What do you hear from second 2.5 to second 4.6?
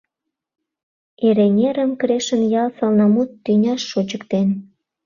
ял сылнымут тӱняш шочыктен.